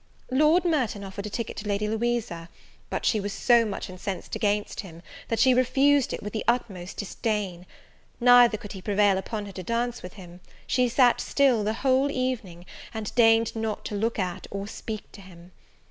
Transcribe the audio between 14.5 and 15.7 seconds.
speak to him.